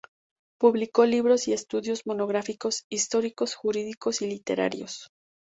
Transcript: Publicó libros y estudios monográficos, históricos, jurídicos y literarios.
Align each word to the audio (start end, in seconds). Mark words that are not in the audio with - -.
Publicó 0.57 1.05
libros 1.05 1.47
y 1.47 1.53
estudios 1.53 2.07
monográficos, 2.07 2.85
históricos, 2.89 3.53
jurídicos 3.53 4.23
y 4.23 4.27
literarios. 4.27 5.09